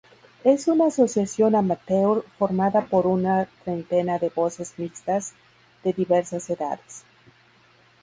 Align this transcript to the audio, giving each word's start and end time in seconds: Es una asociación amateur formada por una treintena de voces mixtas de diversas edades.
Es 0.43 0.67
una 0.67 0.87
asociación 0.87 1.53
amateur 1.53 2.25
formada 2.39 2.85
por 2.87 3.05
una 3.05 3.47
treintena 3.63 4.17
de 4.17 4.29
voces 4.29 4.73
mixtas 4.79 5.33
de 5.83 5.93
diversas 5.93 6.49
edades. 6.49 7.03